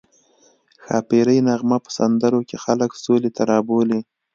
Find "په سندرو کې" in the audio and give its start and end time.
1.85-2.57